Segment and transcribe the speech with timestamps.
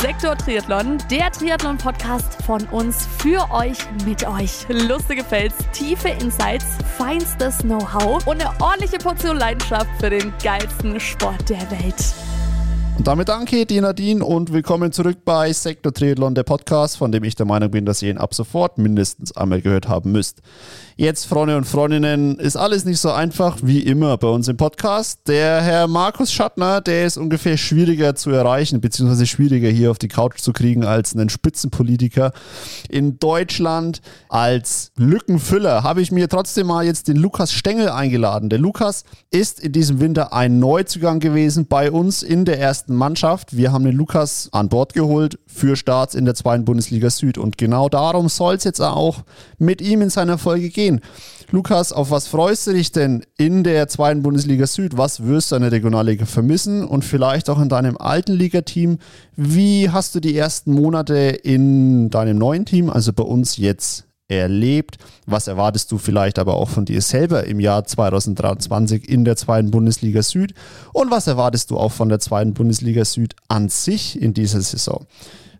[0.00, 3.76] Sektor Triathlon, der Triathlon-Podcast von uns für euch,
[4.06, 4.66] mit euch.
[4.68, 6.64] Lustige Fails, tiefe Insights,
[6.96, 12.14] feinstes Know-how und eine ordentliche Portion Leidenschaft für den geilsten Sport der Welt.
[13.02, 17.34] Damit danke dir Nadine und willkommen zurück bei Sektor Triathlon, der Podcast, von dem ich
[17.34, 20.42] der Meinung bin, dass ihr ihn ab sofort mindestens einmal gehört haben müsst.
[20.96, 25.20] Jetzt, Freunde und Freundinnen, ist alles nicht so einfach wie immer bei uns im Podcast.
[25.28, 30.08] Der Herr Markus Schattner, der ist ungefähr schwieriger zu erreichen, beziehungsweise schwieriger hier auf die
[30.08, 32.32] Couch zu kriegen als einen Spitzenpolitiker.
[32.90, 38.50] In Deutschland als Lückenfüller habe ich mir trotzdem mal jetzt den Lukas Stengel eingeladen.
[38.50, 43.56] Der Lukas ist in diesem Winter ein Neuzugang gewesen bei uns in der ersten Mannschaft.
[43.56, 47.38] Wir haben den Lukas an Bord geholt für Starts in der zweiten Bundesliga Süd.
[47.38, 49.22] Und genau darum soll es jetzt auch
[49.58, 51.00] mit ihm in seiner Folge gehen gehen.
[51.52, 54.96] Lukas, auf was freust du dich denn in der zweiten Bundesliga Süd?
[54.96, 58.98] Was wirst du in der Regionalliga vermissen und vielleicht auch in deinem alten Ligateam?
[59.36, 64.98] Wie hast du die ersten Monate in deinem neuen Team, also bei uns jetzt, erlebt?
[65.26, 69.70] Was erwartest du vielleicht aber auch von dir selber im Jahr 2023 in der zweiten
[69.70, 70.54] Bundesliga Süd?
[70.92, 75.06] Und was erwartest du auch von der zweiten Bundesliga Süd an sich in dieser Saison?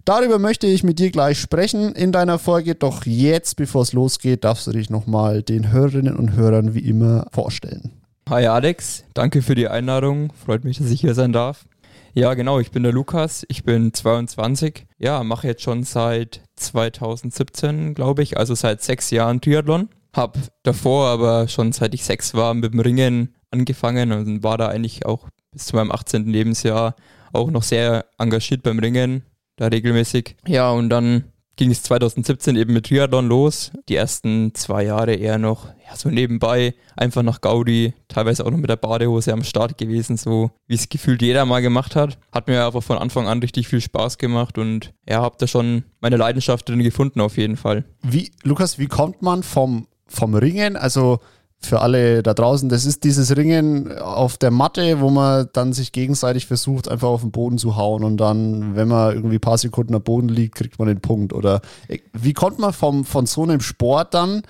[0.05, 2.75] Darüber möchte ich mit dir gleich sprechen in deiner Folge.
[2.75, 7.27] Doch jetzt, bevor es losgeht, darfst du dich nochmal den Hörerinnen und Hörern wie immer
[7.33, 7.91] vorstellen.
[8.29, 10.33] Hi Alex, danke für die Einladung.
[10.45, 11.67] Freut mich, dass ich hier sein darf.
[12.13, 14.87] Ja, genau, ich bin der Lukas, ich bin 22.
[14.99, 19.89] Ja, mache jetzt schon seit 2017, glaube ich, also seit sechs Jahren Triathlon.
[20.13, 24.69] Hab davor aber schon seit ich sechs war mit dem Ringen angefangen und war da
[24.69, 26.27] eigentlich auch bis zu meinem 18.
[26.27, 26.97] Lebensjahr
[27.33, 30.37] auch noch sehr engagiert beim Ringen da regelmäßig.
[30.49, 31.30] Ja, und dann
[31.61, 33.71] ging es 2017 eben mit Triathlon los.
[33.91, 38.57] Die ersten zwei Jahre eher noch ja, so nebenbei, einfach nach Gaudi, teilweise auch noch
[38.57, 42.17] mit der Badehose am Start gewesen, so wie es gefühlt jeder mal gemacht hat.
[42.33, 45.85] Hat mir aber von Anfang an richtig viel Spaß gemacht und ja, habe da schon
[46.01, 47.85] meine Leidenschaft drin gefunden auf jeden Fall.
[48.01, 51.19] Wie, Lukas, wie kommt man vom, vom Ringen, also
[51.63, 55.93] für alle da draußen, das ist dieses Ringen auf der Matte, wo man dann sich
[55.93, 59.59] gegenseitig versucht, einfach auf den Boden zu hauen und dann, wenn man irgendwie ein paar
[59.59, 61.33] Sekunden am Boden liegt, kriegt man den Punkt.
[61.35, 64.43] Oder äh, wie kommt man vom, von so einem Sport dann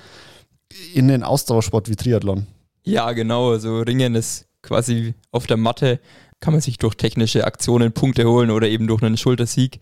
[0.95, 2.47] in den Ausdauersport wie Triathlon?
[2.85, 3.51] Ja, genau.
[3.51, 5.99] Also Ringen ist quasi auf der Matte,
[6.39, 9.81] kann man sich durch technische Aktionen Punkte holen oder eben durch einen Schultersieg.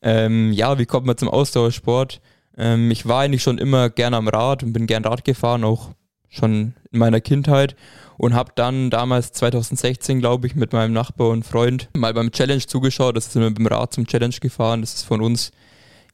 [0.00, 2.20] Ähm, ja, wie kommt man zum Ausdauersport?
[2.56, 5.90] Ähm, ich war eigentlich schon immer gern am Rad und bin gern Rad gefahren, auch
[6.28, 7.76] schon in meiner Kindheit
[8.16, 12.66] und habe dann damals 2016, glaube ich, mit meinem Nachbar und Freund mal beim Challenge
[12.66, 13.16] zugeschaut.
[13.16, 14.80] Das sind wir mit dem Rad zum Challenge gefahren.
[14.80, 15.52] Das ist von uns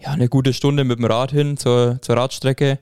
[0.01, 2.79] ja eine gute Stunde mit dem Rad hin zur, zur Radstrecke.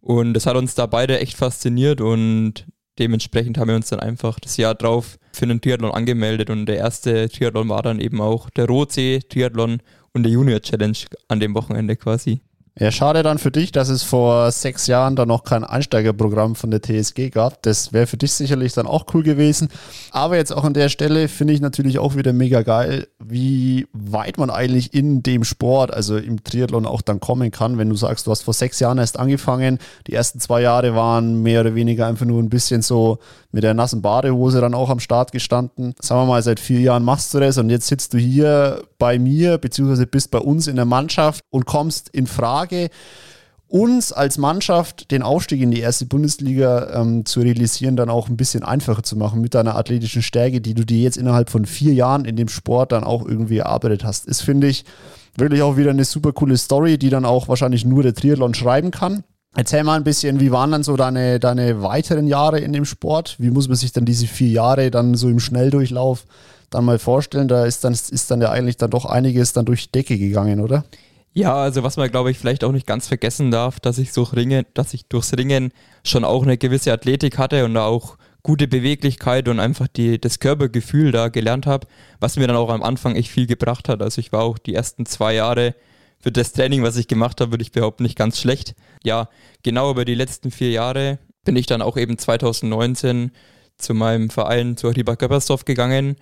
[0.00, 2.66] Und das hat uns da beide echt fasziniert und
[2.98, 6.76] dementsprechend haben wir uns dann einfach das Jahr drauf für einen Triathlon angemeldet und der
[6.76, 9.82] erste Triathlon war dann eben auch der Rotsee Triathlon
[10.12, 10.96] und der Junior Challenge
[11.28, 12.40] an dem Wochenende quasi.
[12.78, 16.70] Ja, schade dann für dich, dass es vor sechs Jahren da noch kein Einsteigerprogramm von
[16.70, 17.62] der TSG gab.
[17.62, 19.68] Das wäre für dich sicherlich dann auch cool gewesen.
[20.10, 24.36] Aber jetzt auch an der Stelle finde ich natürlich auch wieder mega geil, wie weit
[24.36, 28.26] man eigentlich in dem Sport, also im Triathlon auch dann kommen kann, wenn du sagst,
[28.26, 29.78] du hast vor sechs Jahren erst angefangen.
[30.06, 33.20] Die ersten zwei Jahre waren mehr oder weniger einfach nur ein bisschen so
[33.52, 35.94] mit der nassen Badehose dann auch am Start gestanden.
[36.02, 39.18] Sagen wir mal, seit vier Jahren machst du das und jetzt sitzt du hier bei
[39.18, 42.65] mir, beziehungsweise bist bei uns in der Mannschaft und kommst in Frage
[43.68, 48.36] uns als Mannschaft den Aufstieg in die erste Bundesliga ähm, zu realisieren, dann auch ein
[48.36, 51.92] bisschen einfacher zu machen mit deiner athletischen Stärke, die du dir jetzt innerhalb von vier
[51.92, 54.26] Jahren in dem Sport dann auch irgendwie erarbeitet hast.
[54.26, 54.84] Ist, finde ich,
[55.36, 58.90] wirklich auch wieder eine super coole Story, die dann auch wahrscheinlich nur der Triathlon schreiben
[58.92, 59.24] kann.
[59.54, 63.36] Erzähl mal ein bisschen, wie waren dann so deine, deine weiteren Jahre in dem Sport?
[63.38, 66.26] Wie muss man sich dann diese vier Jahre dann so im Schnelldurchlauf
[66.70, 67.48] dann mal vorstellen?
[67.48, 70.60] Da ist dann, ist dann ja eigentlich dann doch einiges dann durch die Decke gegangen,
[70.60, 70.84] oder?
[71.36, 74.32] Ja, also was man glaube ich vielleicht auch nicht ganz vergessen darf, dass ich durch
[74.32, 75.70] Ringen, dass ich durchs Ringen
[76.02, 81.12] schon auch eine gewisse Athletik hatte und auch gute Beweglichkeit und einfach die, das Körpergefühl
[81.12, 81.88] da gelernt habe,
[82.20, 84.00] was mir dann auch am Anfang echt viel gebracht hat.
[84.00, 85.74] Also ich war auch die ersten zwei Jahre
[86.20, 88.74] für das Training, was ich gemacht habe, würde ich behaupten, nicht ganz schlecht.
[89.04, 89.28] Ja,
[89.62, 93.30] genau über die letzten vier Jahre bin ich dann auch eben 2019
[93.76, 96.16] zu meinem Verein, zu Riba Göppersdorf gegangen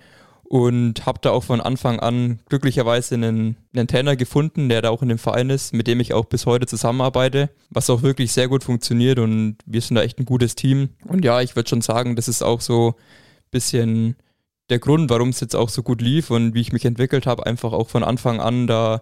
[0.55, 5.01] und habe da auch von Anfang an glücklicherweise einen, einen Trainer gefunden, der da auch
[5.01, 8.47] in dem Verein ist, mit dem ich auch bis heute zusammenarbeite, was auch wirklich sehr
[8.47, 10.91] gut funktioniert und wir sind da echt ein gutes Team.
[11.03, 14.15] Und ja, ich würde schon sagen, das ist auch so ein bisschen
[14.69, 17.45] der Grund, warum es jetzt auch so gut lief und wie ich mich entwickelt habe,
[17.45, 19.01] einfach auch von Anfang an da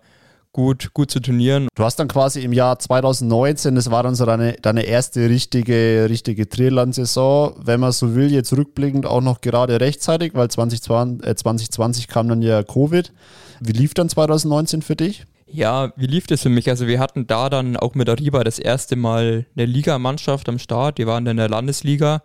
[0.53, 1.67] gut, gut zu turnieren.
[1.75, 6.07] Du hast dann quasi im Jahr 2019, das war dann so deine, deine erste richtige,
[6.09, 11.35] richtige Triathlon-Saison, wenn man so will, jetzt rückblickend auch noch gerade rechtzeitig, weil 2020, äh,
[11.35, 13.11] 2020 kam dann ja Covid.
[13.59, 15.25] Wie lief dann 2019 für dich?
[15.47, 16.69] Ja, wie lief das für mich?
[16.69, 20.97] Also wir hatten da dann auch mit Ariba das erste Mal eine Ligamannschaft am Start.
[20.97, 22.23] Die waren dann in der Landesliga.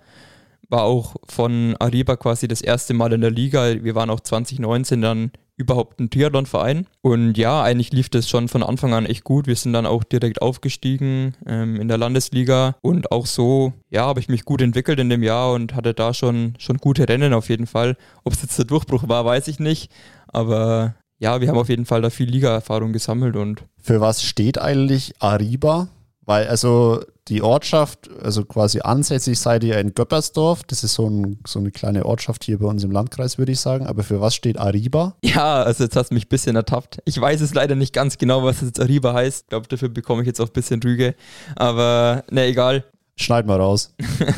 [0.70, 3.82] War auch von Ariba quasi das erste Mal in der Liga.
[3.82, 6.86] Wir waren auch 2019 dann überhaupt ein Triathlon-Verein.
[7.02, 9.46] Und ja, eigentlich lief das schon von Anfang an echt gut.
[9.46, 12.76] Wir sind dann auch direkt aufgestiegen ähm, in der Landesliga.
[12.80, 16.14] Und auch so, ja, habe ich mich gut entwickelt in dem Jahr und hatte da
[16.14, 17.96] schon, schon gute Rennen auf jeden Fall.
[18.24, 19.90] Ob es jetzt der Durchbruch war, weiß ich nicht.
[20.28, 23.64] Aber ja, wir haben auf jeden Fall da viel Liga-Erfahrung gesammelt und.
[23.82, 25.88] Für was steht eigentlich Ariba?
[26.24, 30.62] Weil also die Ortschaft, also quasi ansässig seid ihr in Göppersdorf.
[30.64, 33.60] Das ist so, ein, so eine kleine Ortschaft hier bei uns im Landkreis, würde ich
[33.60, 33.86] sagen.
[33.86, 35.14] Aber für was steht Ariba?
[35.22, 36.98] Ja, also jetzt hast du mich ein bisschen ertappt.
[37.04, 39.44] Ich weiß es leider nicht ganz genau, was jetzt Ariba heißt.
[39.44, 41.14] Ich glaube, dafür bekomme ich jetzt auch ein bisschen Rüge.
[41.56, 42.84] Aber ne, egal.
[43.20, 43.92] Schneid mal raus.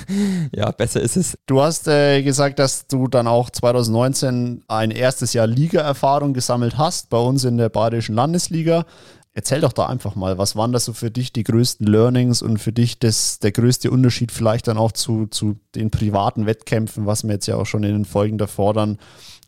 [0.57, 1.37] ja, besser ist es.
[1.47, 7.11] Du hast äh, gesagt, dass du dann auch 2019 ein erstes Jahr Liga-Erfahrung gesammelt hast
[7.11, 8.87] bei uns in der Bayerischen Landesliga.
[9.33, 12.59] Erzähl doch da einfach mal, was waren das so für dich die größten Learnings und
[12.59, 17.23] für dich das, der größte Unterschied vielleicht dann auch zu, zu den privaten Wettkämpfen, was
[17.23, 18.99] wir jetzt ja auch schon in den Folgen davor dann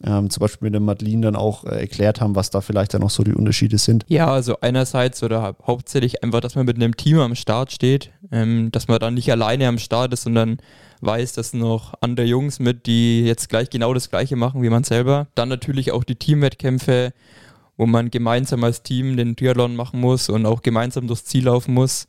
[0.04, 3.00] ähm, zum Beispiel mit der Madeline dann auch äh, erklärt haben, was da vielleicht dann
[3.00, 4.04] noch so die Unterschiede sind.
[4.08, 8.70] Ja, also einerseits oder hauptsächlich einfach, dass man mit einem Team am Start steht, ähm,
[8.72, 10.58] dass man dann nicht alleine am Start ist, sondern
[11.00, 14.84] weiß, dass noch andere Jungs mit, die jetzt gleich genau das Gleiche machen wie man
[14.84, 15.26] selber.
[15.34, 17.12] Dann natürlich auch die Teamwettkämpfe,
[17.82, 21.74] wo man gemeinsam als Team den Triathlon machen muss und auch gemeinsam durchs Ziel laufen
[21.74, 22.06] muss.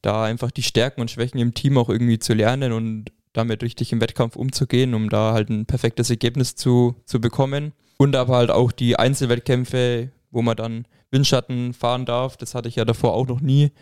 [0.00, 3.90] Da einfach die Stärken und Schwächen im Team auch irgendwie zu lernen und damit richtig
[3.90, 7.72] im Wettkampf umzugehen, um da halt ein perfektes Ergebnis zu, zu bekommen.
[7.96, 12.36] Und aber halt auch die Einzelwettkämpfe, wo man dann Windschatten fahren darf.
[12.36, 13.72] Das hatte ich ja davor auch noch nie.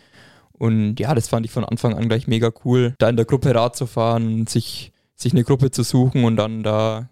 [0.53, 3.53] Und ja, das fand ich von Anfang an gleich mega cool, da in der Gruppe
[3.53, 7.09] Rad zu fahren, sich, sich eine Gruppe zu suchen und dann da,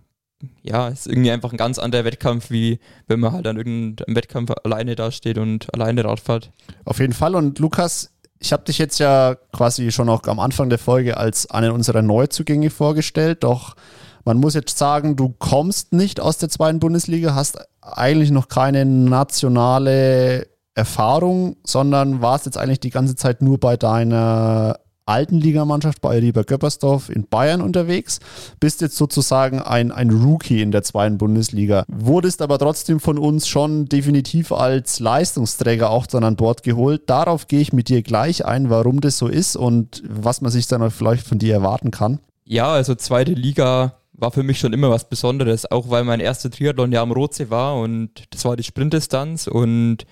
[0.64, 4.52] ja, ist irgendwie einfach ein ganz anderer Wettkampf, wie wenn man halt an irgendeinem Wettkampf
[4.64, 6.52] alleine dasteht und alleine Rad fährt.
[6.84, 7.36] Auf jeden Fall.
[7.36, 11.50] Und Lukas, ich habe dich jetzt ja quasi schon auch am Anfang der Folge als
[11.50, 13.76] einen unserer Neuzugänge vorgestellt, doch
[14.26, 18.84] man muss jetzt sagen, du kommst nicht aus der zweiten Bundesliga, hast eigentlich noch keine
[18.86, 26.20] nationale Erfahrung, sondern warst jetzt eigentlich die ganze Zeit nur bei deiner alten Ligamannschaft bei
[26.20, 28.20] Rieber Göppersdorf in Bayern unterwegs,
[28.60, 33.48] bist jetzt sozusagen ein, ein Rookie in der zweiten Bundesliga, wurdest aber trotzdem von uns
[33.48, 37.04] schon definitiv als Leistungsträger auch dann an Bord geholt.
[37.08, 40.68] Darauf gehe ich mit dir gleich ein, warum das so ist und was man sich
[40.68, 42.20] dann vielleicht von dir erwarten kann.
[42.46, 46.50] Ja, also zweite Liga war für mich schon immer was Besonderes, auch weil mein erster
[46.50, 50.06] Triathlon ja am Rotsee war und das war die Sprintdistanz und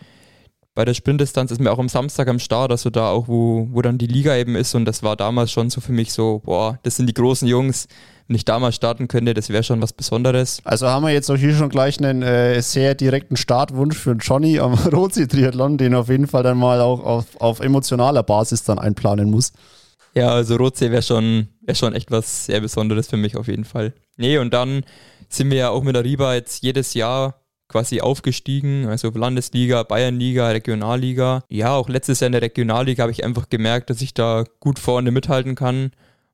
[0.75, 3.81] bei der Sprintdistanz ist mir auch am Samstag am Start, also da auch, wo, wo
[3.81, 6.79] dann die Liga eben ist und das war damals schon so für mich so, boah,
[6.83, 7.87] das sind die großen Jungs,
[8.27, 10.61] wenn ich damals starten könnte, das wäre schon was Besonderes.
[10.63, 14.59] Also haben wir jetzt auch hier schon gleich einen äh, sehr direkten Startwunsch für Johnny
[14.59, 19.29] am Rotsee-Triathlon, den auf jeden Fall dann mal auch auf, auf emotionaler Basis dann einplanen
[19.29, 19.51] muss.
[20.15, 23.65] Ja, also Rotsee wäre schon, wär schon echt was sehr Besonderes für mich auf jeden
[23.65, 23.93] Fall.
[24.15, 24.83] Nee, und dann
[25.27, 27.42] sind wir ja auch mit der Riba jetzt jedes Jahr
[27.73, 31.43] quasi aufgestiegen, also Landesliga, Bayernliga, Regionalliga.
[31.49, 34.77] Ja, auch letztes Jahr in der Regionalliga habe ich einfach gemerkt, dass ich da gut
[34.77, 35.89] vorne mithalten kann.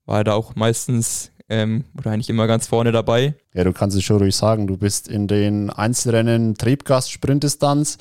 [0.06, 3.36] War da auch meistens ähm, oder eigentlich immer ganz vorne dabei.
[3.54, 8.00] Ja, du kannst es schon ruhig sagen, du bist in den Einzelrennen Triebgast Sprintdistanz,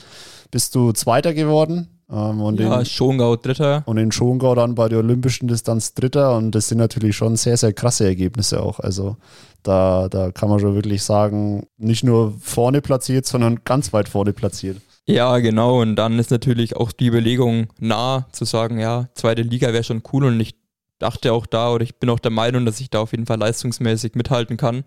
[0.50, 1.86] bist du Zweiter geworden.
[2.10, 3.84] Ähm, und ja, in, Schongau Dritter.
[3.86, 7.56] Und in Schongau dann bei der olympischen Distanz Dritter und das sind natürlich schon sehr,
[7.56, 8.80] sehr krasse Ergebnisse auch.
[8.80, 9.16] Also
[9.62, 14.32] da, da kann man schon wirklich sagen, nicht nur vorne platziert, sondern ganz weit vorne
[14.32, 14.80] platziert.
[15.06, 15.80] Ja, genau.
[15.80, 20.02] Und dann ist natürlich auch die Überlegung nah zu sagen, ja, zweite Liga wäre schon
[20.12, 20.24] cool.
[20.24, 20.54] Und ich
[20.98, 23.38] dachte auch da oder ich bin auch der Meinung, dass ich da auf jeden Fall
[23.38, 24.84] leistungsmäßig mithalten kann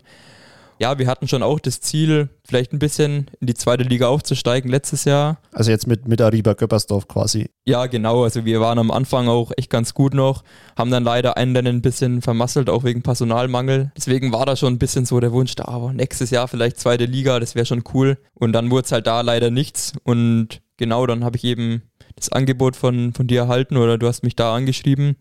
[0.78, 4.70] ja, wir hatten schon auch das Ziel, vielleicht ein bisschen in die zweite Liga aufzusteigen
[4.70, 5.38] letztes Jahr.
[5.52, 7.50] Also jetzt mit, mit Ariba Göppersdorf quasi.
[7.64, 8.24] Ja, genau.
[8.24, 10.42] Also wir waren am Anfang auch echt ganz gut noch,
[10.76, 13.92] haben dann leider einen dann ein bisschen vermasselt, auch wegen Personalmangel.
[13.96, 17.04] Deswegen war da schon ein bisschen so der Wunsch da, aber nächstes Jahr vielleicht zweite
[17.04, 18.18] Liga, das wäre schon cool.
[18.34, 19.92] Und dann wurde es halt da leider nichts.
[20.02, 21.82] Und genau, dann habe ich eben
[22.16, 25.16] das Angebot von, von dir erhalten oder du hast mich da angeschrieben.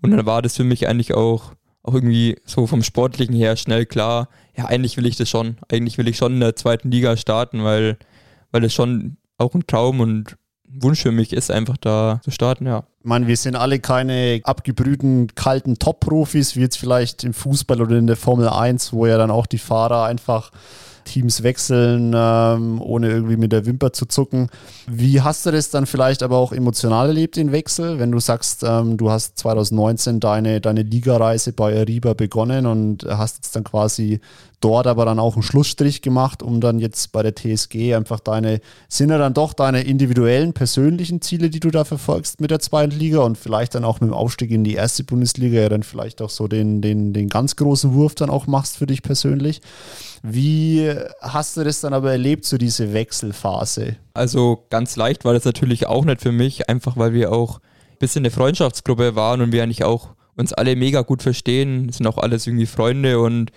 [0.00, 3.86] Und dann war das für mich eigentlich auch auch irgendwie so vom Sportlichen her schnell
[3.86, 5.56] klar, ja, eigentlich will ich das schon.
[5.70, 7.96] Eigentlich will ich schon in der zweiten Liga starten, weil,
[8.50, 10.34] weil das schon auch ein Traum und
[10.68, 12.84] ein Wunsch für mich ist, einfach da zu starten, ja.
[13.00, 17.96] Ich meine, wir sind alle keine abgebrühten, kalten Top-Profis, wie jetzt vielleicht im Fußball oder
[17.96, 20.52] in der Formel 1, wo ja dann auch die Fahrer einfach
[21.04, 24.48] Teams wechseln, ähm, ohne irgendwie mit der Wimper zu zucken.
[24.86, 28.62] Wie hast du das dann vielleicht aber auch emotional erlebt, den Wechsel, wenn du sagst,
[28.64, 34.20] ähm, du hast 2019 deine, deine Ligareise bei Ariba begonnen und hast jetzt dann quasi
[34.62, 38.60] dort aber dann auch einen Schlussstrich gemacht, um dann jetzt bei der TSG einfach deine,
[38.88, 42.98] sind ja dann doch deine individuellen, persönlichen Ziele, die du da verfolgst mit der zweiten
[42.98, 46.22] Liga und vielleicht dann auch mit dem Aufstieg in die erste Bundesliga ja dann vielleicht
[46.22, 49.60] auch so den, den, den ganz großen Wurf dann auch machst für dich persönlich.
[50.22, 50.88] Wie
[51.20, 53.96] hast du das dann aber erlebt, so diese Wechselphase?
[54.14, 57.98] Also ganz leicht war das natürlich auch nicht für mich, einfach weil wir auch ein
[57.98, 62.18] bisschen eine Freundschaftsgruppe waren und wir eigentlich auch uns alle mega gut verstehen, sind auch
[62.18, 63.50] alles irgendwie Freunde und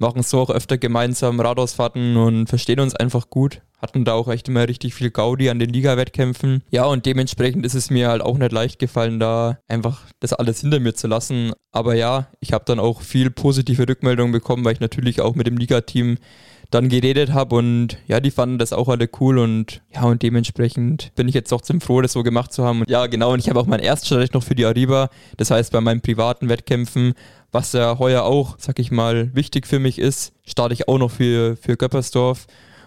[0.00, 3.62] machen so auch öfter gemeinsam Radausfahrten und verstehen uns einfach gut.
[3.80, 6.62] Hatten da auch echt immer richtig viel Gaudi an den Liga-Wettkämpfen.
[6.70, 10.60] Ja, und dementsprechend ist es mir halt auch nicht leicht gefallen, da einfach das alles
[10.60, 11.52] hinter mir zu lassen.
[11.72, 15.46] Aber ja, ich habe dann auch viel positive Rückmeldungen bekommen, weil ich natürlich auch mit
[15.46, 16.18] dem Liga-Team
[16.70, 21.12] dann geredet habe und ja, die fanden das auch alle cool und ja, und dementsprechend
[21.16, 22.80] bin ich jetzt doch ziemlich froh, das so gemacht zu haben.
[22.80, 25.10] Und ja, genau, und ich habe auch mein Erststart noch für die Ariba.
[25.36, 27.14] Das heißt, bei meinen privaten Wettkämpfen
[27.52, 31.10] was ja heuer auch, sag ich mal, wichtig für mich ist, starte ich auch noch
[31.10, 32.46] für, für Göppersdorf.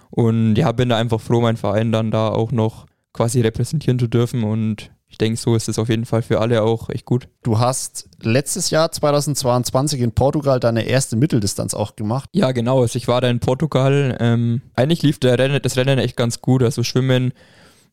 [0.10, 4.08] Und ja, bin da einfach froh, meinen Verein dann da auch noch quasi repräsentieren zu
[4.08, 4.44] dürfen.
[4.44, 7.30] Und ich denke, so ist es auf jeden Fall für alle auch echt gut.
[7.44, 12.30] Du hast letztes Jahr 2022 in Portugal deine erste Mitteldistanz auch gemacht.
[12.34, 12.82] Ja, genau.
[12.82, 14.18] Also ich war da in Portugal.
[14.20, 16.64] Ähm, eigentlich lief der Rennen, das Rennen echt ganz gut.
[16.64, 17.34] Also Schwimmen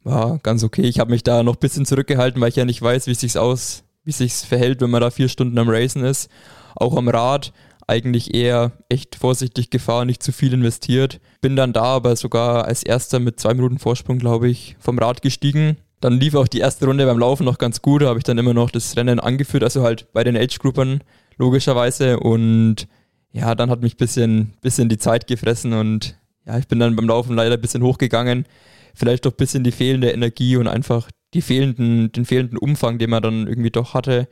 [0.02, 0.82] war ganz okay.
[0.82, 3.20] Ich habe mich da noch ein bisschen zurückgehalten, weil ich ja nicht weiß, wie es
[3.20, 6.30] sich aus, wie sich verhält, wenn man da vier Stunden am Racen ist
[6.74, 7.52] auch am Rad
[7.86, 11.20] eigentlich eher echt vorsichtig gefahren, nicht zu viel investiert.
[11.40, 15.22] Bin dann da aber sogar als erster mit zwei Minuten Vorsprung, glaube ich, vom Rad
[15.22, 15.76] gestiegen.
[16.00, 18.38] Dann lief auch die erste Runde beim Laufen noch ganz gut, da habe ich dann
[18.38, 21.02] immer noch das Rennen angeführt, also halt bei den Age-Groupern
[21.36, 22.18] logischerweise.
[22.18, 22.88] Und
[23.32, 26.96] ja, dann hat mich ein bisschen, bisschen die Zeit gefressen und ja, ich bin dann
[26.96, 28.46] beim Laufen leider ein bisschen hochgegangen.
[28.94, 33.10] Vielleicht doch ein bisschen die fehlende Energie und einfach die fehlenden, den fehlenden Umfang, den
[33.10, 34.26] man dann irgendwie doch hatte.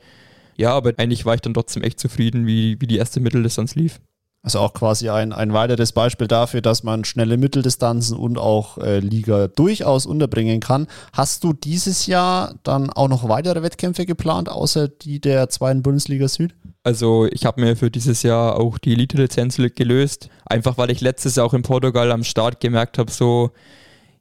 [0.57, 4.01] Ja, aber eigentlich war ich dann trotzdem echt zufrieden, wie, wie die erste Mitteldistanz lief.
[4.41, 8.99] Also auch quasi ein, ein weiteres Beispiel dafür, dass man schnelle Mitteldistanzen und auch äh,
[8.99, 10.87] Liga durchaus unterbringen kann.
[11.11, 16.29] Hast du dieses Jahr dann auch noch weitere Wettkämpfe geplant, außer die der zweiten Bundesliga
[16.29, 16.55] Süd?
[16.83, 21.35] Also ich habe mir für dieses Jahr auch die Elite-Lizenz gelöst, einfach weil ich letztes
[21.35, 23.51] Jahr auch in Portugal am Start gemerkt habe, so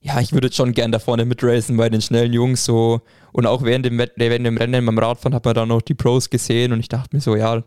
[0.01, 3.03] ja, ich würde schon gern da vorne mitracen bei den schnellen Jungs so.
[3.33, 6.31] Und auch während dem, während dem Rennen beim Radfahren hat man da noch die Pros
[6.31, 7.63] gesehen und ich dachte mir so, ja,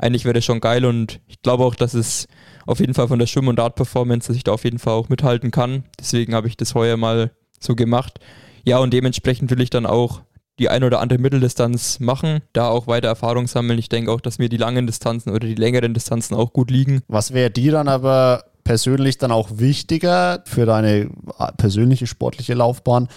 [0.00, 2.26] eigentlich wäre das schon geil und ich glaube auch, dass es
[2.66, 5.08] auf jeden Fall von der Schwimm- und Radperformance, dass ich da auf jeden Fall auch
[5.08, 5.84] mithalten kann.
[5.98, 8.18] Deswegen habe ich das heuer mal so gemacht.
[8.64, 10.22] Ja, und dementsprechend will ich dann auch
[10.58, 13.78] die ein oder andere Mitteldistanz machen, da auch weiter Erfahrung sammeln.
[13.78, 17.00] Ich denke auch, dass mir die langen Distanzen oder die längeren Distanzen auch gut liegen.
[17.08, 21.10] Was wäre dir dann aber persönlich dann auch wichtiger für deine
[21.56, 23.08] persönliche sportliche Laufbahn?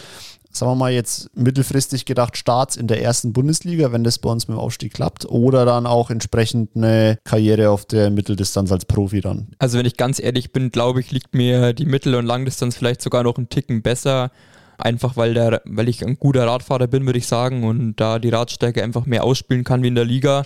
[0.55, 4.47] Sagen wir mal jetzt mittelfristig gedacht, Starts in der ersten Bundesliga, wenn das bei uns
[4.47, 9.21] mit dem Aufstieg klappt, oder dann auch entsprechend eine Karriere auf der Mitteldistanz als Profi
[9.21, 9.47] dann?
[9.57, 13.01] Also wenn ich ganz ehrlich bin, glaube ich, liegt mir die Mittel- und Langdistanz vielleicht
[13.01, 14.29] sogar noch einen Ticken besser.
[14.77, 18.29] Einfach weil, der, weil ich ein guter Radfahrer bin, würde ich sagen, und da die
[18.29, 20.45] Radstärke einfach mehr ausspielen kann wie in der Liga.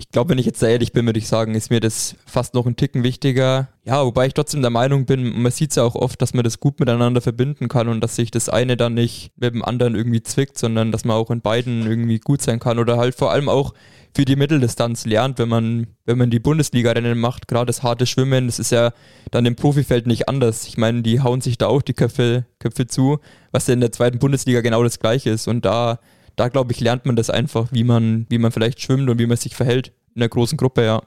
[0.00, 2.66] Ich glaube, wenn ich jetzt ehrlich bin, würde ich sagen, ist mir das fast noch
[2.66, 3.66] ein Ticken wichtiger.
[3.84, 6.44] Ja, wobei ich trotzdem der Meinung bin, man sieht es ja auch oft, dass man
[6.44, 9.96] das gut miteinander verbinden kann und dass sich das eine dann nicht mit dem anderen
[9.96, 13.32] irgendwie zwickt, sondern dass man auch in beiden irgendwie gut sein kann oder halt vor
[13.32, 13.74] allem auch
[14.14, 18.46] für die Mitteldistanz lernt, wenn man, wenn man die Bundesliga-Rennen macht, gerade das harte Schwimmen,
[18.46, 18.92] das ist ja
[19.32, 20.68] dann im Profifeld nicht anders.
[20.68, 23.18] Ich meine, die hauen sich da auch die Köpfe, Köpfe zu,
[23.50, 25.48] was ja in der zweiten Bundesliga genau das gleiche ist.
[25.48, 25.98] Und da
[26.38, 29.26] da glaube ich, lernt man das einfach, wie man, wie man vielleicht schwimmt und wie
[29.26, 31.02] man sich verhält in der großen Gruppe, ja.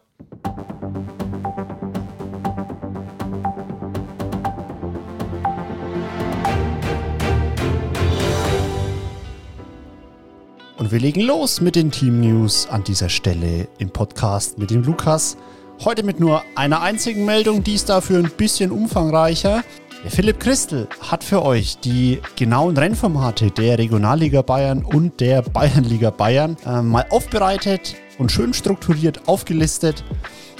[10.77, 14.83] Und wir legen los mit den Team News an dieser Stelle im Podcast mit dem
[14.83, 15.37] Lukas.
[15.85, 19.63] Heute mit nur einer einzigen Meldung, die ist dafür ein bisschen umfangreicher.
[20.07, 26.57] Philipp Christel hat für euch die genauen Rennformate der Regionalliga Bayern und der Bayernliga Bayern
[26.65, 30.03] äh, mal aufbereitet und schön strukturiert aufgelistet.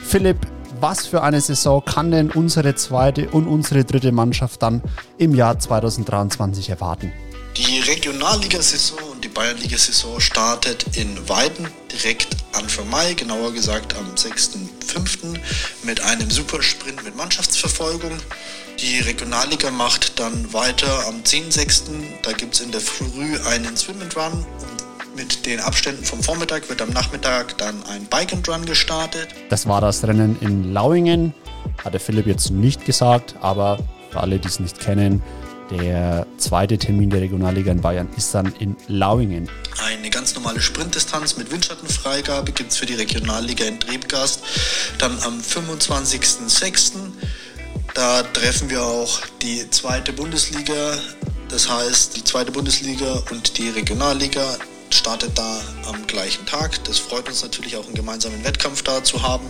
[0.03, 0.37] Philipp,
[0.79, 4.81] was für eine Saison kann denn unsere zweite und unsere dritte Mannschaft dann
[5.17, 7.11] im Jahr 2023 erwarten?
[7.57, 15.37] Die Regionalliga-Saison und die Bayernliga-Saison startet in Weiden direkt Anfang Mai, genauer gesagt am 6.5.
[15.83, 18.17] mit einem Supersprint mit Mannschaftsverfolgung.
[18.79, 21.91] Die Regionalliga macht dann weiter am 10.6.
[22.23, 24.45] Da gibt es in der Früh einen Swim and Run.
[25.15, 29.27] Mit den Abständen vom Vormittag wird am Nachmittag dann ein Bike and Run gestartet.
[29.49, 31.33] Das war das Rennen in Lauingen.
[31.83, 33.77] hat der Philipp jetzt nicht gesagt, aber
[34.09, 35.21] für alle, die es nicht kennen,
[35.71, 39.49] der zweite Termin der Regionalliga in Bayern ist dann in Lauingen.
[39.83, 44.43] Eine ganz normale Sprintdistanz mit Windschattenfreigabe gibt es für die Regionalliga in Trebgast
[44.97, 46.93] dann am 25.06.
[47.93, 50.97] Da treffen wir auch die zweite Bundesliga.
[51.49, 54.57] Das heißt, die zweite Bundesliga und die Regionalliga
[54.89, 56.83] startet da am gleichen Tag.
[56.83, 59.45] Das freut uns natürlich auch, einen gemeinsamen Wettkampf da zu haben.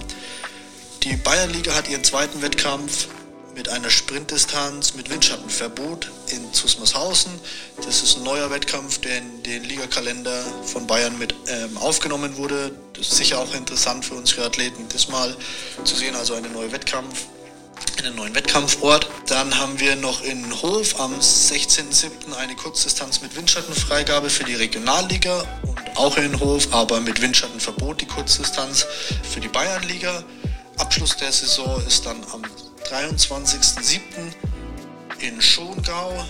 [1.03, 3.07] Die Bayernliga hat ihren zweiten Wettkampf
[3.55, 7.31] mit einer Sprintdistanz mit Windschattenverbot in Zusmarshausen.
[7.85, 12.71] Das ist ein neuer Wettkampf, der in den Ligakalender von Bayern mit ähm, aufgenommen wurde.
[12.93, 15.35] Das ist sicher auch interessant für unsere Athleten, das mal
[15.83, 17.25] zu sehen, also einen neuen Wettkampf
[17.99, 19.07] einen neuen Wettkampfort.
[19.27, 22.33] Dann haben wir noch in Hof am 16.07.
[22.37, 28.07] eine Kurzdistanz mit Windschattenfreigabe für die Regionalliga und auch in Hof, aber mit Windschattenverbot die
[28.07, 28.85] Kurzdistanz
[29.23, 30.23] für die Bayernliga.
[30.77, 32.41] Abschluss der Saison ist dann am
[32.89, 34.01] 23.07.
[35.19, 36.25] in Schongau.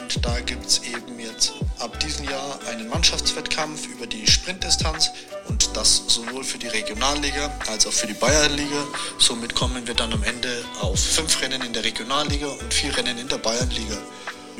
[0.00, 5.10] Und da gibt es eben jetzt ab diesem Jahr einen Mannschaftswettkampf über die Sprintdistanz
[5.48, 8.86] und das sowohl für die Regionalliga als auch für die Bayernliga.
[9.18, 13.18] Somit kommen wir dann am Ende auf fünf Rennen in der Regionalliga und vier Rennen
[13.18, 13.98] in der Bayernliga.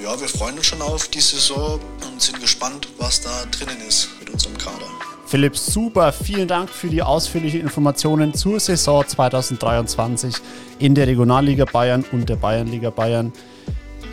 [0.03, 4.11] Ja, wir freuen uns schon auf die Saison und sind gespannt, was da drinnen ist
[4.21, 5.08] mit unserem Kader.
[5.29, 6.11] Philipp, super.
[6.11, 10.35] Vielen Dank für die ausführlichen Informationen zur Saison 2023
[10.79, 13.35] in der Regionalliga Bayern und der Bayernliga Bayern.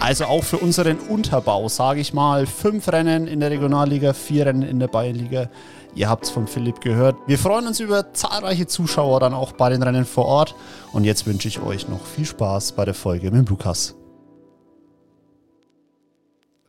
[0.02, 4.64] Also auch für unseren Unterbau, sage ich mal, fünf Rennen in der Regionalliga, vier Rennen
[4.64, 5.50] in der Bayernliga.
[5.96, 7.16] Ihr habt es von Philipp gehört.
[7.28, 10.54] Wir freuen uns über zahlreiche Zuschauer dann auch bei den Rennen vor Ort.
[10.92, 13.96] Und jetzt wünsche ich euch noch viel Spaß bei der Folge mit Lukas.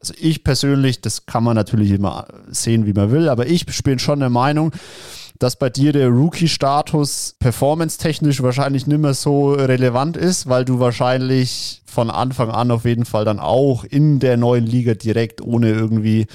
[0.00, 3.98] Also ich persönlich, das kann man natürlich immer sehen, wie man will, aber ich bin
[3.98, 4.72] schon der Meinung,
[5.38, 11.82] dass bei dir der Rookie-Status performance-technisch wahrscheinlich nicht mehr so relevant ist, weil du wahrscheinlich
[11.96, 16.26] von Anfang an auf jeden Fall dann auch in der neuen Liga direkt ohne irgendwie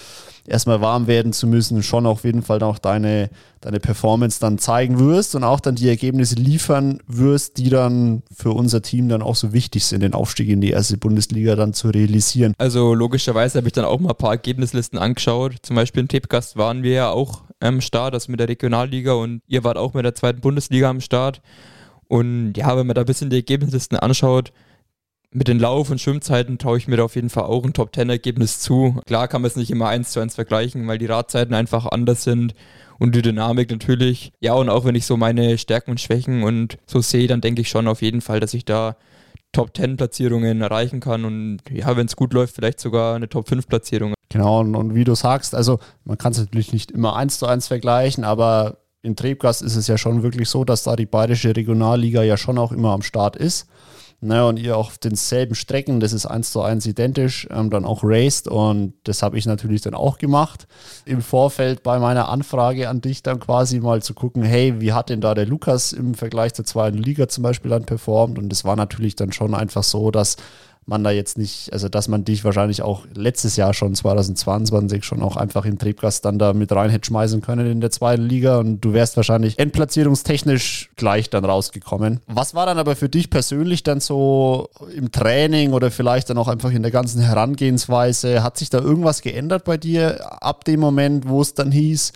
[0.48, 3.30] erstmal warm werden zu müssen, schon auf jeden Fall auch deine,
[3.62, 8.50] deine Performance dann zeigen wirst und auch dann die Ergebnisse liefern wirst, die dann für
[8.50, 11.89] unser Team dann auch so wichtig sind, den Aufstieg in die erste Bundesliga dann zu
[11.89, 12.56] realisieren.
[12.58, 15.58] Also logischerweise habe ich dann auch mal ein paar Ergebnislisten angeschaut.
[15.62, 19.43] Zum Beispiel in Tippgast waren wir ja auch am Start, also mit der Regionalliga und
[19.47, 21.39] ihr wart auch mit der zweiten Bundesliga am Start.
[22.08, 24.52] Und ja, wenn man da ein bisschen die Ergebnislisten anschaut,
[25.34, 28.60] mit den Lauf- und Schwimmzeiten traue ich mir da auf jeden Fall auch ein Top-10-Ergebnis
[28.60, 29.00] zu.
[29.06, 32.24] Klar kann man es nicht immer eins zu eins vergleichen, weil die Radzeiten einfach anders
[32.24, 32.54] sind
[33.00, 34.34] und die Dynamik natürlich.
[34.41, 37.62] Ja, und auch wenn ich so meine Stärken und Schwächen und so sehe, dann denke
[37.62, 38.98] ich schon auf jeden Fall, dass ich da
[39.54, 44.13] Top-10-Platzierungen erreichen kann und ja, wenn es gut läuft, vielleicht sogar eine Top-5-Platzierung.
[44.30, 47.48] Genau, und, und, wie du sagst, also man kann es natürlich nicht immer eins zu
[47.48, 51.56] eins vergleichen, aber in Trebgast ist es ja schon wirklich so, dass da die bayerische
[51.56, 53.67] Regionalliga ja schon auch immer am Start ist.
[54.23, 58.01] Ne, und ihr auf denselben Strecken, das ist eins zu eins identisch, ähm, dann auch
[58.03, 60.67] raced und das habe ich natürlich dann auch gemacht.
[61.05, 65.10] Im Vorfeld bei meiner Anfrage an dich dann quasi mal zu gucken, hey, wie hat
[65.10, 68.38] denn da der Lukas im Vergleich zur zweiten Liga zum Beispiel dann performt?
[68.38, 70.38] Und das war natürlich dann schon einfach so, dass
[70.86, 75.22] man da jetzt nicht, also dass man dich wahrscheinlich auch letztes Jahr schon 2022 schon
[75.22, 78.58] auch einfach im Triebgast dann da mit rein hätte schmeißen können in der zweiten Liga
[78.58, 82.20] und du wärst wahrscheinlich endplatzierungstechnisch gleich dann rausgekommen.
[82.28, 86.48] Was war dann aber für dich persönlich dann so im Training oder vielleicht dann auch
[86.48, 88.44] einfach in der ganzen Herangehensweise?
[88.44, 92.12] Hat sich da irgendwas geändert bei dir ab dem Moment, wo es dann hieß,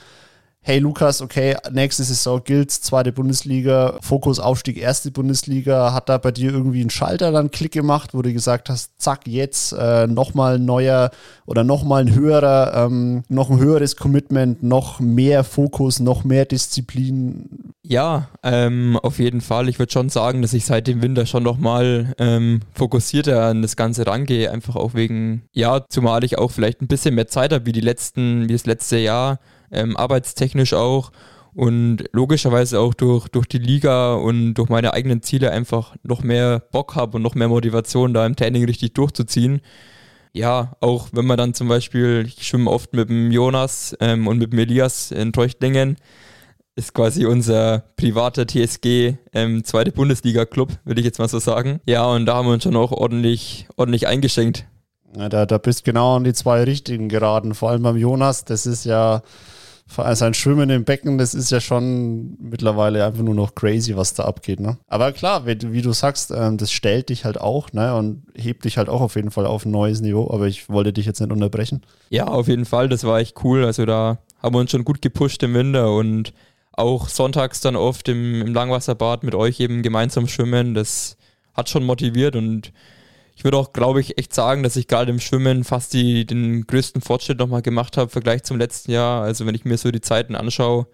[0.67, 6.32] hey Lukas, okay, nächste Saison gilt zweite Bundesliga, Fokus Aufstieg erste Bundesliga, hat da bei
[6.32, 10.56] dir irgendwie einen Schalter dann Klick gemacht, wo du gesagt hast, zack, jetzt äh, nochmal
[10.56, 11.12] ein neuer
[11.45, 17.73] oder nochmal ein höherer, ähm, noch ein höheres Commitment, noch mehr Fokus, noch mehr Disziplin?
[17.84, 19.69] Ja, ähm, auf jeden Fall.
[19.69, 23.75] Ich würde schon sagen, dass ich seit dem Winter schon nochmal ähm, fokussierter an das
[23.75, 27.67] Ganze rangehe, einfach auch wegen, ja, zumal ich auch vielleicht ein bisschen mehr Zeit habe
[27.67, 29.38] wie die letzten, wie das letzte Jahr
[29.75, 31.11] ähm, arbeitstechnisch auch
[31.55, 36.59] und logischerweise auch durch, durch die Liga und durch meine eigenen Ziele einfach noch mehr
[36.59, 39.61] Bock habe und noch mehr Motivation, da im Training richtig durchzuziehen.
[40.33, 44.38] Ja, auch wenn man dann zum Beispiel, ich schwimme oft mit dem Jonas ähm, und
[44.38, 45.95] mit dem Elias in Treuchtlingen,
[46.75, 51.79] ist quasi unser privater TSG ähm, zweite Bundesliga-Club, würde ich jetzt mal so sagen.
[51.85, 54.65] Ja, und da haben wir uns schon auch ordentlich, ordentlich eingeschenkt.
[55.15, 58.65] Ja, da, da bist genau an die zwei richtigen geraten, vor allem beim Jonas, das
[58.65, 59.21] ist ja
[59.88, 64.26] sein Schwimmen im Becken, das ist ja schon mittlerweile einfach nur noch crazy, was da
[64.26, 64.60] abgeht.
[64.60, 64.78] Ne?
[64.88, 67.95] Aber klar, wie, wie du sagst, ähm, das stellt dich halt auch ne?
[67.95, 70.30] und hebt dich halt auch auf jeden Fall auf ein neues Niveau.
[70.32, 71.84] Aber ich wollte dich jetzt nicht unterbrechen.
[72.10, 73.63] Ja, auf jeden Fall, das war echt cool.
[73.63, 76.34] Also da haben wir uns schon gut gepusht im Winter und
[76.71, 80.74] auch sonntags dann oft im, im Langwasserbad mit euch eben gemeinsam schwimmen.
[80.74, 81.15] Das
[81.54, 82.74] hat schon motiviert und
[83.36, 86.65] ich würde auch, glaube ich, echt sagen, dass ich gerade im Schwimmen fast die, den
[86.65, 89.24] größten Fortschritt nochmal gemacht habe im Vergleich zum letzten Jahr.
[89.24, 90.88] Also wenn ich mir so die Zeiten anschaue,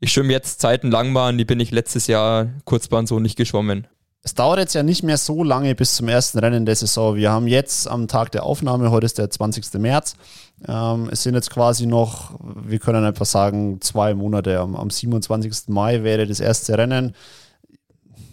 [0.00, 3.86] ich schwimme jetzt Zeiten Langbahn, die bin ich letztes Jahr Kurzbahn so nicht geschwommen.
[4.26, 7.14] Es dauert jetzt ja nicht mehr so lange bis zum ersten Rennen der Saison.
[7.14, 9.74] Wir haben jetzt am Tag der Aufnahme, heute ist der 20.
[9.74, 10.16] März.
[10.66, 14.58] Ähm, es sind jetzt quasi noch, wir können einfach sagen, zwei Monate.
[14.60, 15.68] Am, am 27.
[15.68, 17.14] Mai wäre das erste Rennen.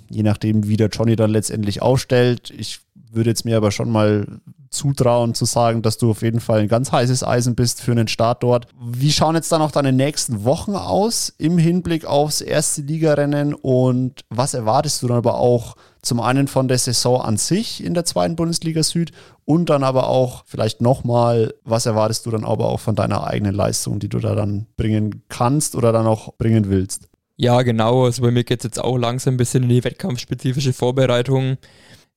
[0.09, 2.51] Je nachdem, wie der Johnny dann letztendlich aufstellt.
[2.51, 2.79] Ich
[3.13, 4.25] würde jetzt mir aber schon mal
[4.71, 8.07] zutrauen zu sagen, dass du auf jeden Fall ein ganz heißes Eisen bist für einen
[8.07, 8.67] Start dort.
[8.81, 14.21] Wie schauen jetzt dann auch deine nächsten Wochen aus im Hinblick aufs erste Ligarennen und
[14.29, 18.05] was erwartest du dann aber auch zum einen von der Saison an sich in der
[18.05, 19.11] zweiten Bundesliga Süd
[19.45, 23.53] und dann aber auch vielleicht nochmal, was erwartest du dann aber auch von deiner eigenen
[23.53, 27.09] Leistung, die du da dann bringen kannst oder dann auch bringen willst?
[27.35, 28.05] Ja, genau.
[28.05, 31.57] Also bei mir geht es jetzt auch langsam ein bisschen in die wettkampfspezifische Vorbereitung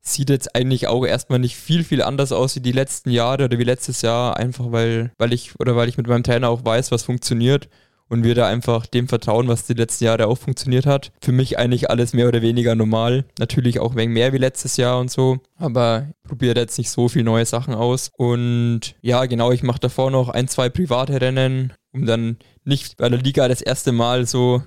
[0.05, 3.59] sieht jetzt eigentlich auch erstmal nicht viel, viel anders aus wie die letzten Jahre oder
[3.59, 6.93] wie letztes Jahr, einfach weil, weil ich oder weil ich mit meinem Trainer auch weiß,
[6.93, 7.69] was funktioniert
[8.09, 11.11] und wir da einfach dem vertrauen, was die letzten Jahre auch funktioniert hat.
[11.23, 13.25] Für mich eigentlich alles mehr oder weniger normal.
[13.39, 17.09] Natürlich auch ein wenig mehr wie letztes Jahr und so, aber probiere jetzt nicht so
[17.09, 18.11] viel neue Sachen aus.
[18.17, 23.09] Und ja, genau, ich mache davor noch ein, zwei private Rennen, um dann nicht bei
[23.09, 24.63] der Liga das erste Mal so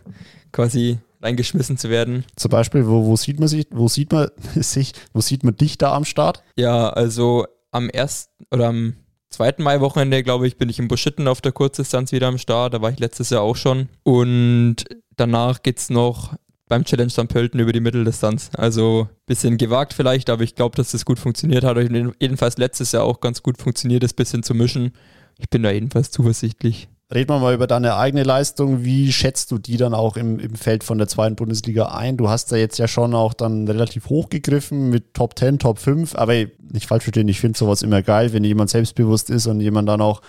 [0.52, 2.26] quasi reingeschmissen zu werden.
[2.36, 5.78] Zum Beispiel, wo, wo sieht man sich, wo sieht man sich, wo sieht man dich
[5.78, 6.44] da am Start?
[6.56, 8.96] Ja, also am ersten oder am
[9.30, 12.74] zweiten Mai-Wochenende, glaube ich, bin ich in Buschitten auf der Kurzdistanz wieder am Start.
[12.74, 13.90] Da war ich letztes Jahr auch schon.
[14.04, 16.34] Und danach geht es noch
[16.70, 17.28] beim Challenge St.
[17.28, 18.50] Pölten über die Mitteldistanz.
[18.54, 21.78] Also bisschen gewagt vielleicht, aber ich glaube, dass das gut funktioniert hat.
[22.20, 24.92] Jedenfalls letztes Jahr auch ganz gut funktioniert, das bisschen zu mischen.
[25.38, 26.90] Ich bin da jedenfalls zuversichtlich.
[27.14, 28.84] Reden wir mal über deine eigene Leistung.
[28.84, 32.18] Wie schätzt du die dann auch im, im Feld von der zweiten Bundesliga ein?
[32.18, 35.80] Du hast da jetzt ja schon auch dann relativ hoch gegriffen mit Top 10, Top
[35.80, 36.16] 5.
[36.16, 39.88] Aber nicht falsch verstehen, ich finde sowas immer geil, wenn jemand selbstbewusst ist und jemand
[39.88, 40.22] dann auch,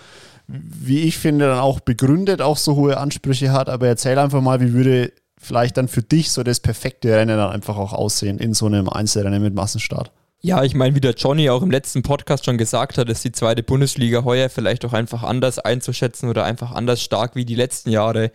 [0.47, 3.69] wie ich finde, dann auch begründet auch so hohe Ansprüche hat.
[3.69, 7.51] Aber erzähl einfach mal, wie würde vielleicht dann für dich so das perfekte Rennen dann
[7.51, 10.13] einfach auch aussehen in so einem Einzelrennen mit Massenstart?
[10.41, 13.33] Ja, ich meine, wie der Johnny auch im letzten Podcast schon gesagt hat, ist die
[13.33, 17.91] zweite Bundesliga heuer vielleicht auch einfach anders einzuschätzen oder einfach anders stark wie die letzten
[17.91, 18.31] Jahre.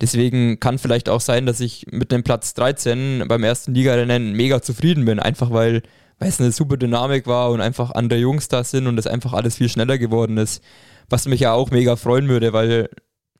[0.00, 4.62] Deswegen kann vielleicht auch sein, dass ich mit dem Platz 13 beim ersten Ligarennen mega
[4.62, 5.82] zufrieden bin, einfach weil,
[6.20, 9.56] es eine super Dynamik war und einfach andere Jungs da sind und es einfach alles
[9.56, 10.62] viel schneller geworden ist.
[11.08, 12.88] Was mich ja auch mega freuen würde, weil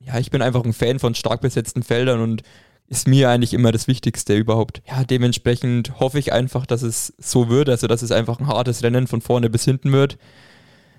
[0.00, 2.42] ja, ich bin einfach ein Fan von stark besetzten Feldern und
[2.88, 4.82] ist mir eigentlich immer das Wichtigste überhaupt.
[4.88, 8.82] Ja, dementsprechend hoffe ich einfach, dass es so wird, also dass es einfach ein hartes
[8.82, 10.18] Rennen von vorne bis hinten wird,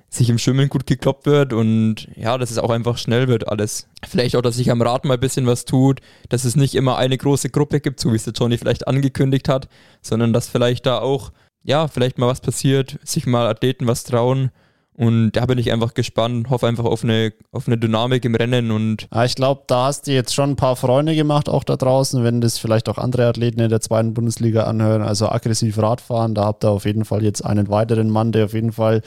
[0.08, 3.88] sich im Schwimmen gut gekloppt wird und ja, dass es auch einfach schnell wird alles.
[4.08, 6.97] Vielleicht auch, dass sich am Rad mal ein bisschen was tut, dass es nicht immer
[6.97, 9.67] eine große Gruppe gibt, so wie es der Johnny vielleicht angekündigt hat,
[10.02, 11.32] sondern dass vielleicht da auch,
[11.63, 14.52] ja, vielleicht mal was passiert, sich mal Athleten was trauen
[14.99, 18.69] und da bin ich einfach gespannt, hoffe einfach auf eine, auf eine Dynamik im Rennen
[18.69, 19.07] und.
[19.23, 22.41] Ich glaube, da hast du jetzt schon ein paar Freunde gemacht, auch da draußen, wenn
[22.41, 25.01] das vielleicht auch andere Athleten in der zweiten Bundesliga anhören.
[25.01, 28.53] Also aggressiv Radfahren, da habt ihr auf jeden Fall jetzt einen weiteren Mann, der auf
[28.53, 29.01] jeden Fall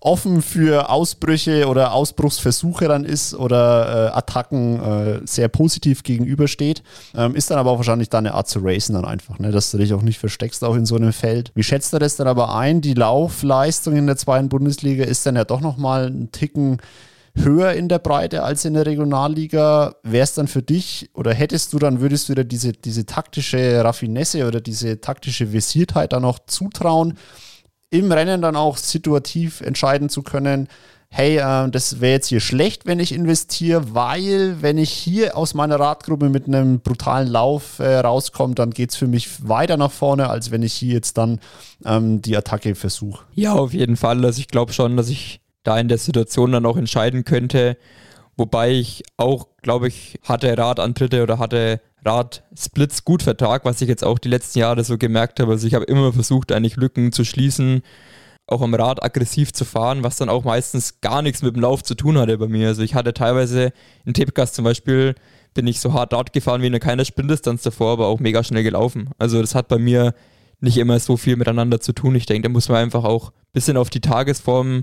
[0.00, 6.82] offen für Ausbrüche oder Ausbruchsversuche dann ist oder äh, Attacken äh, sehr positiv gegenübersteht.
[7.14, 9.52] Ähm, ist dann aber auch wahrscheinlich deine Art zu racen dann einfach, ne?
[9.52, 11.52] dass du dich auch nicht versteckst, auch in so einem Feld.
[11.54, 12.80] Wie schätzt du das dann aber ein?
[12.80, 16.78] Die Laufleistung in der zweiten Bundesliga ist dann ja doch nochmal einen Ticken
[17.34, 19.94] höher in der Breite als in der Regionalliga.
[20.02, 23.84] Wäre es dann für dich oder hättest du dann, würdest du dir diese, diese taktische
[23.84, 27.16] Raffinesse oder diese taktische Visiertheit dann auch zutrauen,
[27.90, 30.68] im Rennen dann auch situativ entscheiden zu können,
[31.10, 35.54] hey, äh, das wäre jetzt hier schlecht, wenn ich investiere, weil wenn ich hier aus
[35.54, 39.92] meiner Radgruppe mit einem brutalen Lauf äh, rauskomme, dann geht es für mich weiter nach
[39.92, 41.40] vorne, als wenn ich hier jetzt dann
[41.84, 43.24] ähm, die Attacke versuche.
[43.34, 44.24] Ja, auf jeden Fall.
[44.24, 47.76] Also ich glaube schon, dass ich da in der Situation dann auch entscheiden könnte.
[48.36, 54.04] Wobei ich auch, glaube ich, hatte Radantritte oder hatte Radsplits gut vertrag, was ich jetzt
[54.04, 55.52] auch die letzten Jahre so gemerkt habe.
[55.52, 57.82] Also ich habe immer versucht, eigentlich Lücken zu schließen
[58.48, 61.82] auch am Rad aggressiv zu fahren, was dann auch meistens gar nichts mit dem Lauf
[61.82, 62.68] zu tun hatte bei mir.
[62.68, 63.72] Also ich hatte teilweise
[64.04, 65.14] in Tipgas zum Beispiel,
[65.54, 68.62] bin ich so hart Rad gefahren wie in keiner Sprintdistanz davor, aber auch mega schnell
[68.62, 69.10] gelaufen.
[69.18, 70.14] Also das hat bei mir
[70.60, 72.14] nicht immer so viel miteinander zu tun.
[72.14, 74.82] Ich denke, da muss man einfach auch ein bisschen auf die Tagesform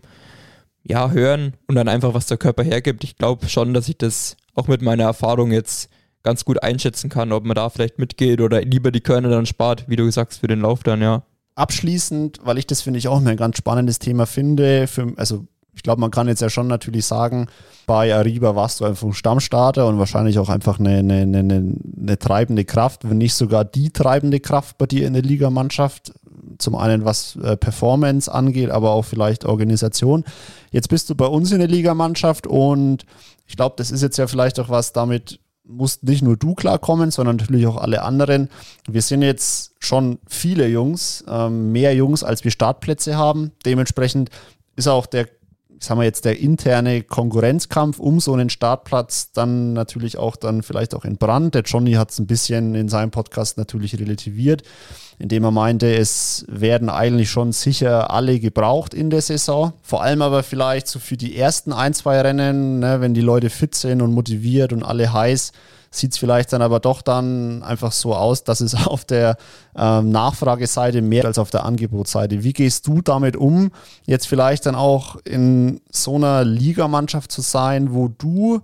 [0.83, 3.03] ja, hören und dann einfach, was der Körper hergibt.
[3.03, 5.89] Ich glaube schon, dass ich das auch mit meiner Erfahrung jetzt
[6.21, 9.85] ganz gut einschätzen kann, ob man da vielleicht mitgeht oder lieber die Körner dann spart,
[9.89, 11.23] wie du sagst, für den Lauf dann, ja
[11.55, 15.83] abschließend, weil ich das finde ich auch ein ganz spannendes Thema finde, für, also Ich
[15.83, 17.47] glaube, man kann jetzt ja schon natürlich sagen,
[17.85, 22.17] bei Ariba warst du einfach ein Stammstarter und wahrscheinlich auch einfach eine, eine, eine, eine
[22.17, 26.13] treibende Kraft, wenn nicht sogar die treibende Kraft bei dir in der Ligamannschaft.
[26.57, 30.23] Zum einen was äh, Performance angeht, aber auch vielleicht Organisation.
[30.71, 33.05] Jetzt bist du bei uns in der Ligamannschaft und
[33.45, 37.11] ich glaube, das ist jetzt ja vielleicht auch was, damit musst nicht nur du klarkommen,
[37.11, 38.49] sondern natürlich auch alle anderen.
[38.87, 43.51] Wir sind jetzt schon viele Jungs, ähm, mehr Jungs, als wir Startplätze haben.
[43.65, 44.29] Dementsprechend
[44.75, 45.27] ist auch der
[45.79, 50.95] sagen wir jetzt, der interne Konkurrenzkampf um so einen Startplatz dann natürlich auch dann vielleicht
[50.95, 51.55] auch in Brand.
[51.55, 54.63] Der Johnny hat es ein bisschen in seinem Podcast natürlich relativiert,
[55.17, 59.73] indem er meinte, es werden eigentlich schon sicher alle gebraucht in der Saison.
[59.81, 63.49] Vor allem aber vielleicht so für die ersten ein, zwei Rennen, ne, wenn die Leute
[63.49, 65.51] fit sind und motiviert und alle heiß,
[65.95, 69.37] sieht es vielleicht dann aber doch dann einfach so aus, dass es auf der
[69.75, 72.43] ähm, Nachfrageseite mehr als auf der Angebotsseite.
[72.43, 73.71] Wie gehst du damit um,
[74.05, 78.61] jetzt vielleicht dann auch in so einer Ligamannschaft zu sein, wo du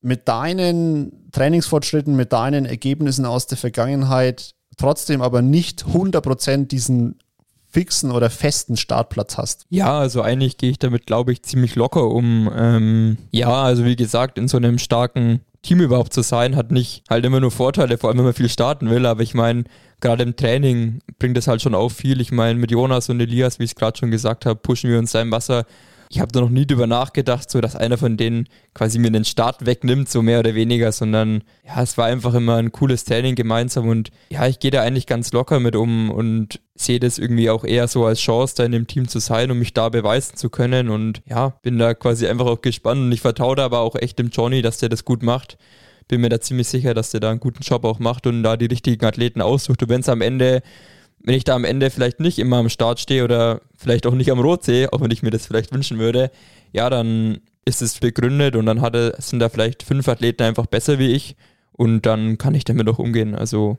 [0.00, 7.18] mit deinen Trainingsfortschritten, mit deinen Ergebnissen aus der Vergangenheit trotzdem aber nicht 100% diesen
[7.68, 9.66] fixen oder festen Startplatz hast.
[9.68, 12.50] Ja, also eigentlich gehe ich damit, glaube ich, ziemlich locker um.
[12.56, 17.02] Ähm, ja, also wie gesagt, in so einem starken Team überhaupt zu sein, hat nicht
[17.10, 19.04] halt immer nur Vorteile, vor allem wenn man viel starten will.
[19.04, 19.64] Aber ich meine,
[20.00, 22.20] gerade im Training bringt das halt schon auch viel.
[22.20, 24.98] Ich meine, mit Jonas und Elias, wie ich es gerade schon gesagt habe, pushen wir
[24.98, 25.66] uns da im Wasser
[26.08, 29.24] ich habe da noch nie drüber nachgedacht, so dass einer von denen quasi mir den
[29.24, 33.34] Start wegnimmt, so mehr oder weniger, sondern ja, es war einfach immer ein cooles Training
[33.34, 37.50] gemeinsam und ja, ich gehe da eigentlich ganz locker mit um und sehe das irgendwie
[37.50, 40.36] auch eher so als Chance, da in dem Team zu sein und mich da beweisen
[40.36, 43.80] zu können und ja, bin da quasi einfach auch gespannt und ich vertraue da aber
[43.80, 45.58] auch echt dem Johnny, dass der das gut macht.
[46.08, 48.56] Bin mir da ziemlich sicher, dass der da einen guten Job auch macht und da
[48.56, 49.82] die richtigen Athleten aussucht.
[49.82, 50.62] Und wenn es am Ende
[51.22, 54.30] wenn ich da am Ende vielleicht nicht immer am Start stehe oder vielleicht auch nicht
[54.30, 56.30] am Rotsee, auch wenn ich mir das vielleicht wünschen würde,
[56.72, 60.98] ja, dann ist es begründet und dann hatte, sind da vielleicht fünf Athleten einfach besser
[60.98, 61.36] wie ich
[61.72, 63.34] und dann kann ich damit auch umgehen.
[63.34, 63.78] Also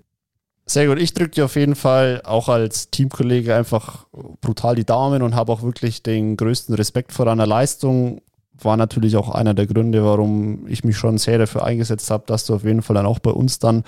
[0.66, 1.00] sehr gut.
[1.00, 4.06] Ich drücke dir auf jeden Fall auch als Teamkollege einfach
[4.42, 8.22] brutal die Daumen und habe auch wirklich den größten Respekt vor deiner Leistung
[8.62, 12.46] war natürlich auch einer der Gründe, warum ich mich schon sehr dafür eingesetzt habe, dass
[12.46, 13.84] du auf jeden Fall dann auch bei uns dann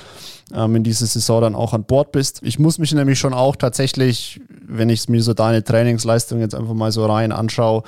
[0.54, 2.42] ähm, in dieser Saison dann auch an Bord bist.
[2.44, 6.74] Ich muss mich nämlich schon auch tatsächlich, wenn ich mir so deine Trainingsleistung jetzt einfach
[6.74, 7.84] mal so rein anschaue,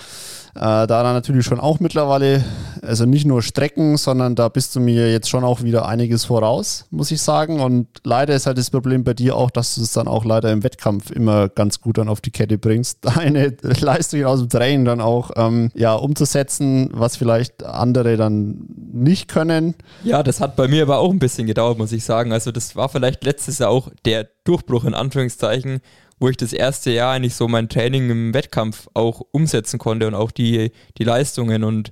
[0.53, 2.43] da dann natürlich schon auch mittlerweile,
[2.81, 6.85] also nicht nur Strecken, sondern da bist du mir jetzt schon auch wieder einiges voraus,
[6.89, 7.61] muss ich sagen.
[7.61, 10.51] Und leider ist halt das Problem bei dir auch, dass du es dann auch leider
[10.51, 14.85] im Wettkampf immer ganz gut dann auf die Kette bringst, deine Leistungen aus dem Training
[14.85, 19.75] dann auch ähm, ja, umzusetzen, was vielleicht andere dann nicht können.
[20.03, 22.33] Ja, das hat bei mir aber auch ein bisschen gedauert, muss ich sagen.
[22.33, 25.79] Also das war vielleicht letztes Jahr auch der Durchbruch in Anführungszeichen,
[26.21, 30.13] wo ich das erste Jahr eigentlich so mein Training im Wettkampf auch umsetzen konnte und
[30.13, 31.91] auch die, die Leistungen und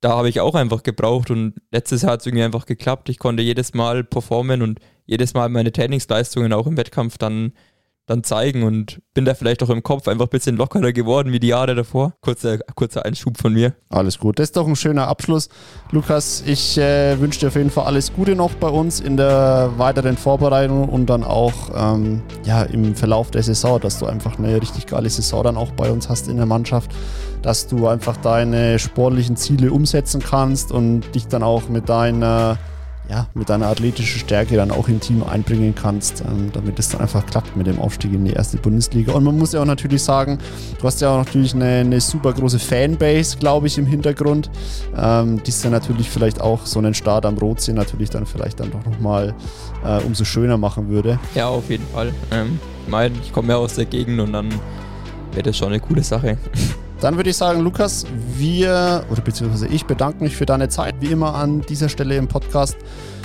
[0.00, 3.08] da habe ich auch einfach gebraucht und letztes Jahr hat es irgendwie einfach geklappt.
[3.08, 7.52] Ich konnte jedes Mal performen und jedes Mal meine Trainingsleistungen auch im Wettkampf dann
[8.06, 11.40] dann zeigen und bin da vielleicht auch im Kopf einfach ein bisschen lockerer geworden wie
[11.40, 12.14] die Jahre davor.
[12.20, 13.74] Kurzer, kurzer Einschub von mir.
[13.88, 14.38] Alles gut.
[14.38, 15.48] Das ist doch ein schöner Abschluss.
[15.90, 19.72] Lukas, ich äh, wünsche dir auf jeden Fall alles Gute noch bei uns in der
[19.76, 24.60] weiteren Vorbereitung und dann auch ähm, ja, im Verlauf der Saison, dass du einfach eine
[24.60, 26.92] richtig geile Saison dann auch bei uns hast in der Mannschaft,
[27.42, 32.56] dass du einfach deine sportlichen Ziele umsetzen kannst und dich dann auch mit deiner
[33.08, 37.00] ja, mit deiner athletischen Stärke dann auch im Team einbringen kannst, ähm, damit es dann
[37.00, 39.12] einfach klappt mit dem Aufstieg in die erste Bundesliga.
[39.12, 40.38] Und man muss ja auch natürlich sagen,
[40.78, 44.50] du hast ja auch natürlich eine, eine super große Fanbase, glaube ich, im Hintergrund,
[44.96, 48.60] ähm, die es dann natürlich vielleicht auch so einen Start am Rotsee natürlich dann vielleicht
[48.60, 49.34] dann doch nochmal
[49.84, 51.18] äh, umso schöner machen würde.
[51.34, 52.12] Ja, auf jeden Fall.
[52.32, 54.48] Ähm, ich meine, ich komme ja aus der Gegend und dann
[55.32, 56.38] wäre das schon eine coole Sache.
[57.00, 58.06] Dann würde ich sagen, Lukas,
[58.36, 62.26] wir, oder beziehungsweise ich bedanke mich für deine Zeit, wie immer an dieser Stelle im
[62.26, 62.76] Podcast.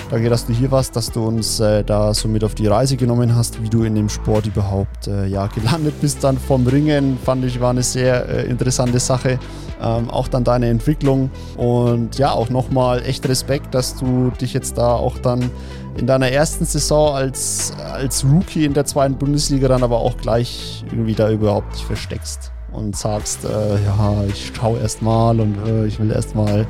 [0.10, 2.98] Danke, dass du hier warst, dass du uns äh, da so mit auf die Reise
[2.98, 6.22] genommen hast, wie du in dem Sport überhaupt äh, ja, gelandet bist.
[6.22, 9.40] Dann vom Ringen fand ich, war eine sehr äh, interessante Sache.
[9.82, 11.32] Ähm, auch dann deine Entwicklung.
[11.56, 15.50] Und ja, auch nochmal echt Respekt, dass du dich jetzt da auch dann
[15.98, 20.84] in deiner ersten Saison als, als Rookie in der zweiten Bundesliga dann aber auch gleich
[20.92, 26.00] irgendwie da überhaupt versteckst und sagst, äh, ja, ich schaue erst mal und äh, ich
[26.00, 26.66] will erst mal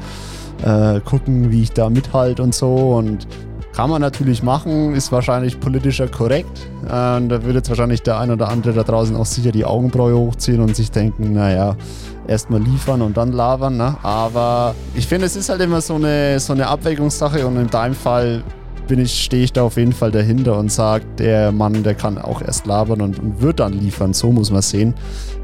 [0.63, 2.95] äh, gucken, wie ich da mithalte und so.
[2.97, 3.27] Und
[3.73, 6.67] kann man natürlich machen, ist wahrscheinlich politischer korrekt.
[6.81, 10.15] Und da würde jetzt wahrscheinlich der ein oder andere da draußen auch sicher die Augenbraue
[10.15, 11.77] hochziehen und sich denken, naja,
[12.27, 13.77] erstmal liefern und dann labern.
[13.77, 13.95] Ne?
[14.03, 17.95] Aber ich finde, es ist halt immer so eine, so eine Abwägungssache und in deinem
[17.95, 18.43] Fall
[18.87, 22.17] bin ich, stehe ich da auf jeden Fall dahinter und sage, der Mann, der kann
[22.17, 24.13] auch erst labern und, und wird dann liefern.
[24.13, 24.95] So muss man sehen.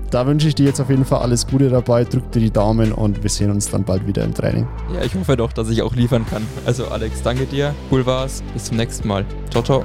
[0.10, 2.04] Da wünsche ich dir jetzt auf jeden Fall alles Gute dabei.
[2.04, 4.68] Drück dir die Daumen und wir sehen uns dann bald wieder im Training.
[4.94, 6.46] Ja, ich hoffe doch, dass ich auch liefern kann.
[6.66, 7.74] Also Alex, danke dir.
[7.92, 8.44] Cool war's.
[8.54, 9.26] Bis zum nächsten Mal.
[9.50, 9.84] Ciao, ciao.